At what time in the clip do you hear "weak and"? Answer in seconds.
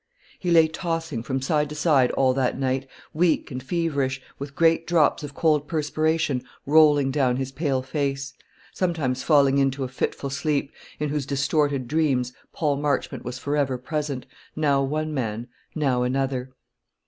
3.13-3.61